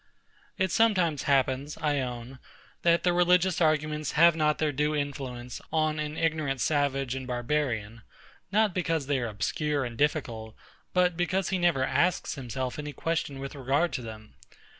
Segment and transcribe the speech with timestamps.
[0.57, 2.39] It sometimes happens, I own,
[2.81, 8.01] that the religious arguments have not their due influence on an ignorant savage and barbarian;
[8.51, 10.55] not because they are obscure and difficult,
[10.91, 14.33] but because he never asks himself any question with regard to them.